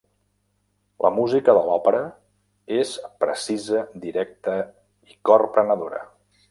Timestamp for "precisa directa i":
3.25-5.19